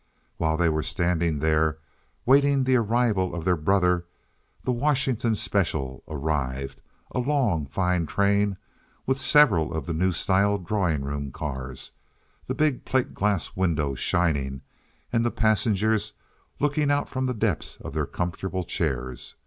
[0.37, 1.77] While they were standing there,
[2.25, 4.07] waiting the arrival of their brother,
[4.63, 6.81] the Washington Special arrived,
[7.11, 8.57] a long, fine train
[9.05, 11.91] with several of the new style drawing room cars,
[12.47, 14.61] the big plate glass windows shining
[15.13, 16.13] and the passengers
[16.59, 19.35] looking out from the depths of their comfortable chairs.